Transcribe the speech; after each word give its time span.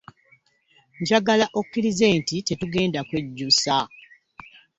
Njagala 0.99 1.45
okkirize 1.59 2.07
nti 2.19 2.35
tetugenda 2.47 2.99
kwejjusa. 3.07 3.75